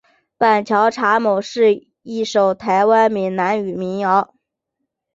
[0.35, 4.33] 板桥查某是一首台湾闽南语民谣。